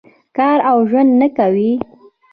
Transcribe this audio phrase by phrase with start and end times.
[0.37, 1.71] کار او ژوند نه کوي.